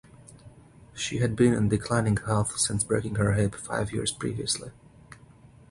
[0.95, 4.71] She had been in declining health since breaking her hip five years previously.